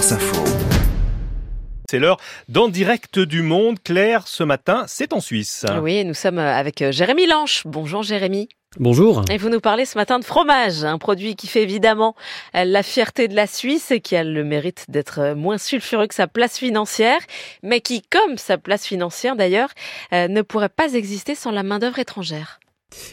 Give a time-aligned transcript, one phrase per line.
[0.00, 0.44] France Info.
[1.90, 2.16] C'est l'heure
[2.48, 3.76] d'en direct du monde.
[3.82, 5.66] Claire, ce matin, c'est en Suisse.
[5.82, 7.64] Oui, nous sommes avec euh, Jérémy Lanche.
[7.66, 8.48] Bonjour Jérémy.
[8.78, 9.22] Bonjour.
[9.30, 12.14] Et vous nous parlez ce matin de fromage, un produit qui fait évidemment
[12.54, 16.06] euh, la fierté de la Suisse et qui a le mérite d'être euh, moins sulfureux
[16.06, 17.20] que sa place financière,
[17.62, 19.68] mais qui, comme sa place financière d'ailleurs,
[20.12, 22.58] ne pourrait pas exister sans la main-d'œuvre étrangère.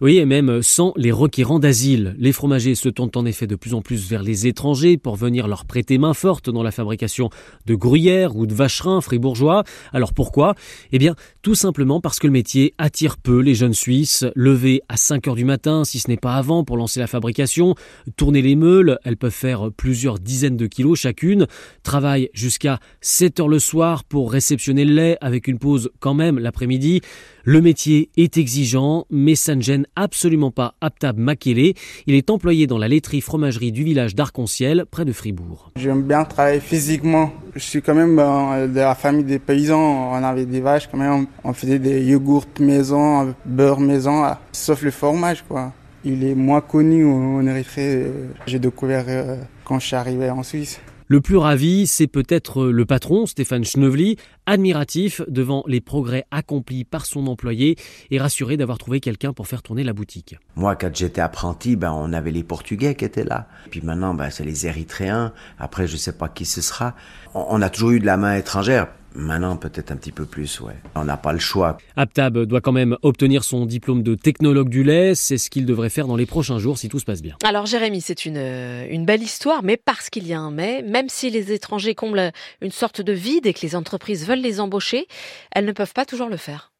[0.00, 2.14] Oui, et même sans les requérants d'asile.
[2.18, 5.48] Les fromagers se tournent en effet de plus en plus vers les étrangers pour venir
[5.48, 7.30] leur prêter main forte dans la fabrication
[7.66, 9.64] de gruyères ou de vacherins fribourgeois.
[9.92, 10.54] Alors pourquoi?
[10.92, 14.24] Eh bien, tout simplement parce que le métier attire peu les jeunes Suisses.
[14.34, 17.74] Levés à 5 heures du matin, si ce n'est pas avant, pour lancer la fabrication,
[18.16, 21.46] tourner les meules, elles peuvent faire plusieurs dizaines de kilos chacune,
[21.82, 26.38] travaillent jusqu'à 7 heures le soir pour réceptionner le lait avec une pause quand même
[26.38, 27.00] l'après-midi.
[27.44, 31.74] Le métier est exigeant, mais ça ne gêne absolument pas Aptab Makele.
[32.06, 35.70] Il est employé dans la laiterie fromagerie du village d'Arc-en-Ciel, près de Fribourg.
[35.76, 37.32] J'aime bien travailler physiquement.
[37.54, 40.12] Je suis quand même euh, de la famille des paysans.
[40.12, 41.26] On avait des vaches quand même.
[41.44, 45.72] On faisait des yogourts maison, beurre maison, sauf le fromage quoi.
[46.04, 48.06] Il est moins connu en Érythrée.
[48.46, 50.80] J'ai découvert euh, quand je suis arrivé en Suisse.
[51.12, 57.04] Le plus ravi, c'est peut-être le patron, Stéphane Schnevely, admiratif devant les progrès accomplis par
[57.04, 57.76] son employé
[58.10, 60.36] et rassuré d'avoir trouvé quelqu'un pour faire tourner la boutique.
[60.56, 63.46] Moi, quand j'étais apprenti, ben, on avait les Portugais qui étaient là.
[63.70, 65.34] Puis maintenant, ben, c'est les Érythréens.
[65.58, 66.94] Après, je sais pas qui ce sera.
[67.34, 68.88] On a toujours eu de la main étrangère.
[69.14, 70.74] Maintenant, peut-être un petit peu plus, ouais.
[70.94, 71.78] On n'a pas le choix.
[71.96, 75.14] Aptab doit quand même obtenir son diplôme de technologue du lait.
[75.14, 77.36] C'est ce qu'il devrait faire dans les prochains jours si tout se passe bien.
[77.44, 80.82] Alors, Jérémy, c'est une, euh, une belle histoire, mais parce qu'il y a un mais,
[80.82, 84.60] même si les étrangers comblent une sorte de vide et que les entreprises veulent les
[84.60, 85.06] embaucher,
[85.50, 86.71] elles ne peuvent pas toujours le faire.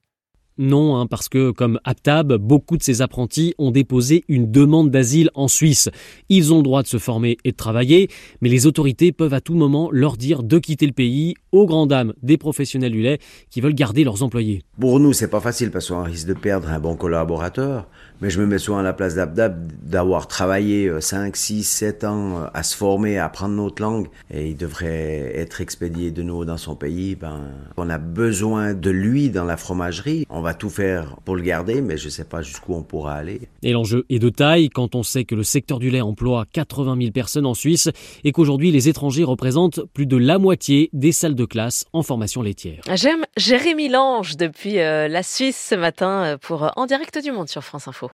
[0.58, 5.30] Non, hein, parce que comme Aptab, beaucoup de ces apprentis ont déposé une demande d'asile
[5.34, 5.88] en Suisse.
[6.28, 8.08] Ils ont le droit de se former et de travailler,
[8.42, 11.90] mais les autorités peuvent à tout moment leur dire de quitter le pays aux grandes
[11.90, 13.18] dames des professionnels du lait
[13.50, 14.62] qui veulent garder leurs employés.
[14.78, 17.88] Pour nous, c'est pas facile parce qu'on risque de perdre un bon collaborateur,
[18.20, 22.38] mais je me mets souvent à la place d'Aptab d'avoir travaillé 5, 6, 7 ans
[22.38, 26.44] euh, à se former, à apprendre notre langue et il devrait être expédié de nouveau
[26.44, 27.16] dans son pays.
[27.16, 27.40] Ben,
[27.76, 31.96] on a besoin de lui dans la fromagerie va tout faire pour le garder, mais
[31.96, 33.40] je ne sais pas jusqu'où on pourra aller.
[33.62, 36.96] Et l'enjeu est de taille quand on sait que le secteur du lait emploie 80
[36.98, 37.90] 000 personnes en Suisse
[38.24, 42.42] et qu'aujourd'hui les étrangers représentent plus de la moitié des salles de classe en formation
[42.42, 42.82] laitière.
[42.94, 47.32] J'aime Jérémy Lange depuis euh, la Suisse ce matin euh, pour euh, En direct du
[47.32, 48.10] monde sur France Info.